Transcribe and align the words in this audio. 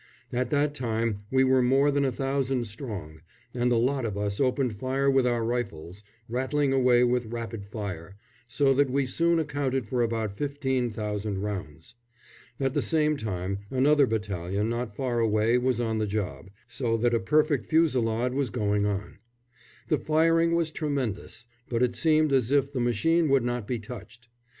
At 0.33 0.49
that 0.49 0.73
time 0.73 1.25
we 1.29 1.43
were 1.43 1.61
more 1.61 1.91
than 1.91 2.05
a 2.05 2.11
thousand 2.11 2.65
strong, 2.65 3.21
and 3.53 3.71
the 3.71 3.77
lot 3.77 4.03
of 4.03 4.17
us 4.17 4.39
opened 4.39 4.77
fire 4.79 5.11
with 5.11 5.27
our 5.27 5.45
rifles, 5.45 6.01
rattling 6.27 6.73
away 6.73 7.03
with 7.03 7.27
rapid 7.27 7.67
fire, 7.67 8.15
so 8.47 8.73
that 8.73 8.89
we 8.89 9.05
soon 9.05 9.37
accounted 9.37 9.87
for 9.87 10.01
about 10.01 10.35
fifteen 10.35 10.89
thousand 10.89 11.43
rounds. 11.43 11.93
At 12.59 12.73
the 12.73 12.81
same 12.81 13.15
time 13.15 13.59
another 13.69 14.07
battalion 14.07 14.69
not 14.71 14.95
far 14.95 15.19
away 15.19 15.59
was 15.59 15.79
on 15.79 15.99
the 15.99 16.07
job, 16.07 16.49
so 16.67 16.97
that 16.97 17.13
a 17.13 17.19
perfect 17.19 17.67
fusillade 17.67 18.33
was 18.33 18.49
going 18.49 18.87
on. 18.87 19.19
The 19.89 19.99
firing 19.99 20.55
was 20.55 20.71
tremendous, 20.71 21.45
but 21.69 21.83
it 21.83 21.95
seemed 21.95 22.33
as 22.33 22.49
if 22.49 22.73
the 22.73 22.79
machine 22.79 23.29
would 23.29 23.43
not 23.43 23.67
be 23.67 23.77
touched. 23.77 24.29